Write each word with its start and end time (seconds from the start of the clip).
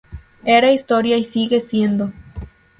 Era 0.45 0.71
historia 0.71 1.15
y 1.17 1.23
sigue 1.23 1.59
siendo. 1.61 2.11